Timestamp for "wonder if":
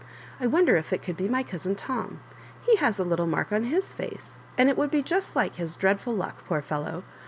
0.47-0.91